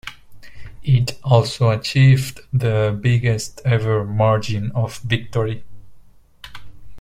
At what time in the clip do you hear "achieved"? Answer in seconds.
1.69-2.39